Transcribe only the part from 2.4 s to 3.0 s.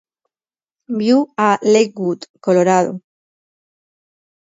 Colorado.